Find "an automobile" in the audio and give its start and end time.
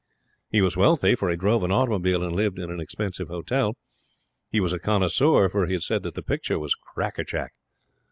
1.61-2.23